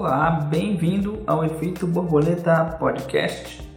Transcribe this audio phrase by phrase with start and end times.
[0.00, 3.68] Olá, bem-vindo ao Efeito Borboleta Podcast.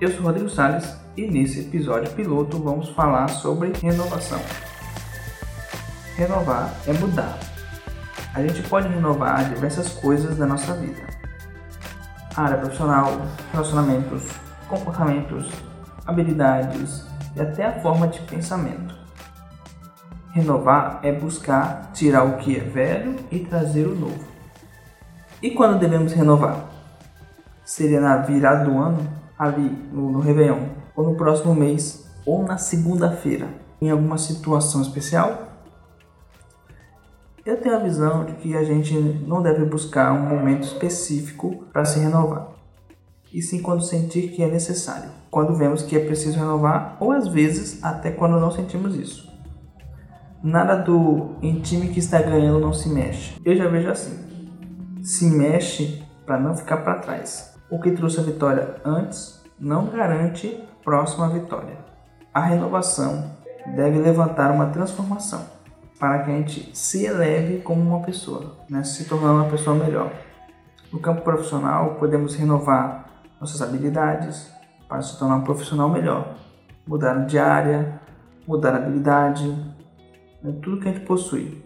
[0.00, 4.40] Eu sou Rodrigo Salles e nesse episódio piloto vamos falar sobre renovação.
[6.16, 7.38] Renovar é mudar.
[8.34, 11.06] A gente pode renovar diversas coisas da nossa vida.
[12.34, 13.12] área profissional,
[13.52, 14.24] relacionamentos,
[14.68, 15.48] comportamentos,
[16.04, 18.92] habilidades e até a forma de pensamento.
[20.32, 24.37] Renovar é buscar tirar o que é velho e trazer o novo.
[25.40, 26.68] E quando devemos renovar?
[27.64, 29.06] Seria na virada do ano,
[29.38, 30.66] ali no, no Réveillon,
[30.96, 33.46] ou no próximo mês, ou na segunda-feira,
[33.80, 35.46] em alguma situação especial?
[37.46, 41.84] Eu tenho a visão de que a gente não deve buscar um momento específico para
[41.84, 42.48] se renovar,
[43.32, 47.28] e sim quando sentir que é necessário, quando vemos que é preciso renovar, ou às
[47.28, 49.28] vezes até quando não sentimos isso.
[50.42, 53.40] Nada do em time que está ganhando não se mexe.
[53.44, 54.27] Eu já vejo assim.
[55.02, 57.56] Se mexe para não ficar para trás.
[57.70, 61.76] O que trouxe a vitória antes não garante próxima vitória.
[62.32, 63.30] A renovação
[63.74, 65.44] deve levantar uma transformação
[65.98, 68.84] para que a gente se eleve como uma pessoa, né?
[68.84, 70.12] se tornando uma pessoa melhor.
[70.92, 74.50] No campo profissional, podemos renovar nossas habilidades
[74.88, 76.34] para se tornar um profissional melhor,
[76.86, 78.00] mudar de área,
[78.46, 79.46] mudar habilidade,
[80.42, 81.62] né, tudo que a gente possui.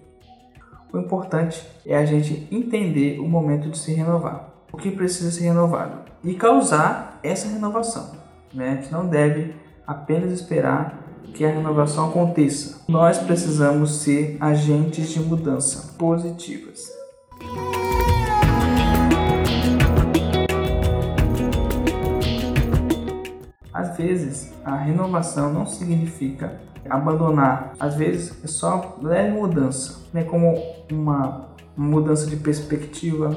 [0.92, 5.44] O importante é a gente entender o momento de se renovar, o que precisa ser
[5.44, 8.10] renovado e causar essa renovação.
[8.52, 8.72] Né?
[8.72, 9.54] A gente não deve
[9.86, 10.98] apenas esperar
[11.32, 12.82] que a renovação aconteça.
[12.86, 16.92] Nós precisamos ser agentes de mudança positivas.
[23.72, 27.72] Às vezes, a renovação não significa abandonar.
[27.78, 30.24] Às vezes é só leve mudança, né?
[30.24, 30.54] como
[30.90, 33.36] uma mudança de perspectiva,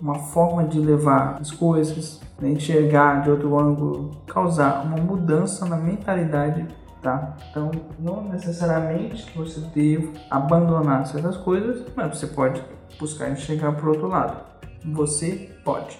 [0.00, 2.50] uma forma de levar as coisas, né?
[2.50, 6.66] enxergar de outro ângulo, causar uma mudança na mentalidade,
[7.00, 7.36] tá?
[7.50, 12.62] Então, não necessariamente você deve abandonar certas coisas, mas você pode
[12.98, 14.36] buscar enxergar por outro lado.
[14.92, 15.98] Você pode.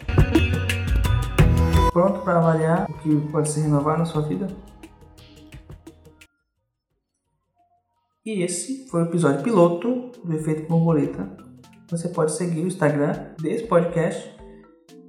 [1.93, 4.49] Pronto para avaliar o que pode se renovar na sua vida?
[8.25, 11.37] E esse foi o episódio piloto do Efeito Borboleta.
[11.91, 14.33] Você pode seguir o Instagram desse podcast,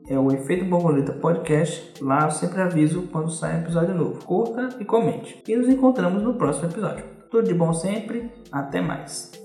[0.07, 2.03] é o Efeito Borboleta Podcast.
[2.03, 4.25] Lá eu sempre aviso quando sai um episódio novo.
[4.25, 5.43] Curta e comente.
[5.47, 7.05] E nos encontramos no próximo episódio.
[7.29, 9.42] Tudo de bom sempre, até mais.